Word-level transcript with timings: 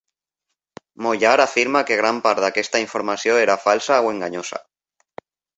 Moyar 1.07 1.33
afirma 1.43 1.83
que 1.91 1.99
gran 2.01 2.23
part 2.25 2.43
d'aquesta 2.45 2.83
informació 2.87 3.39
era 3.45 3.61
falsa 3.67 4.03
o 4.07 4.11
enganyosa. 4.17 4.65